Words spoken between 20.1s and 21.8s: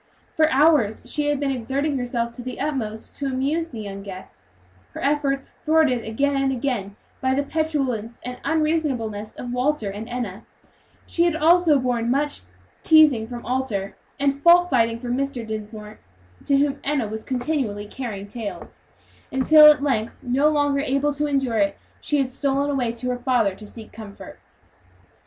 no longer able to endure it,